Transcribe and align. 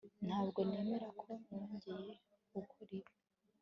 Ntabwo 0.25 0.59
nemera 0.69 1.07
ko 1.21 1.29
nongeye 1.45 2.11
gukora 2.53 2.79
ibi 2.97 3.09